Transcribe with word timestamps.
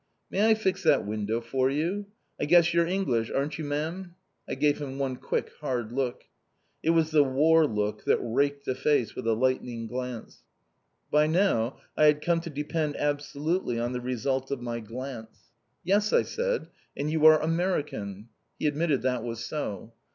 "May 0.31 0.49
I 0.49 0.55
fix 0.55 0.81
that 0.81 1.05
window 1.05 1.39
for 1.41 1.69
you? 1.69 2.07
I 2.39 2.45
guess 2.45 2.73
you're 2.73 2.87
English, 2.87 3.29
aren't 3.29 3.59
you, 3.59 3.63
ma'am?" 3.65 4.15
I 4.49 4.55
gave 4.55 4.81
him 4.81 4.97
one 4.97 5.15
quick 5.17 5.51
hard 5.61 5.91
look. 5.91 6.23
It 6.81 6.89
was 6.89 7.11
the 7.11 7.23
War 7.23 7.67
Look 7.67 8.05
that 8.05 8.17
raked 8.17 8.67
a 8.67 8.73
face 8.73 9.13
with 9.13 9.27
a 9.27 9.35
lightning 9.35 9.85
glance. 9.85 10.39
By 11.11 11.27
now, 11.27 11.77
I 11.95 12.05
had 12.05 12.23
come 12.23 12.41
to 12.41 12.49
depend 12.49 12.95
absolutely 12.97 13.79
on 13.79 13.93
the 13.93 14.01
result 14.01 14.49
of 14.49 14.59
my 14.59 14.79
glance. 14.79 15.51
"Yes!" 15.83 16.11
I 16.13 16.23
said, 16.23 16.69
"and 16.97 17.11
you 17.11 17.23
are 17.27 17.39
American." 17.39 18.29
He 18.57 18.65
admitted 18.65 19.03
that 19.03 19.23
was 19.23 19.45
so. 19.45 19.93